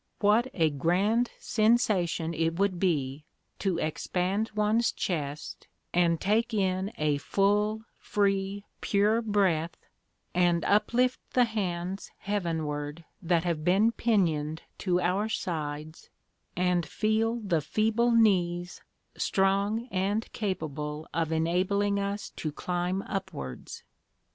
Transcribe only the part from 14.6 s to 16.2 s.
to our sides,